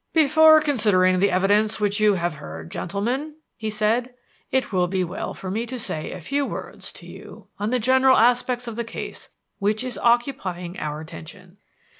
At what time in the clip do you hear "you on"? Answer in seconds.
7.05-7.69